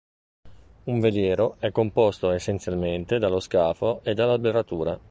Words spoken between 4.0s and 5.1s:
e dall'alberatura.